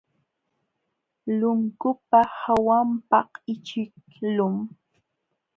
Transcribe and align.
Lunkupa 1.39 2.19
hawanpaq 2.39 3.29
ićhiqlun. 3.53 4.55